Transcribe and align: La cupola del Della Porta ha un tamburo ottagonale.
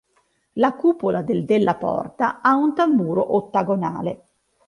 La 0.53 0.73
cupola 0.73 1.21
del 1.21 1.45
Della 1.45 1.75
Porta 1.75 2.41
ha 2.41 2.55
un 2.55 2.73
tamburo 2.73 3.35
ottagonale. 3.35 4.23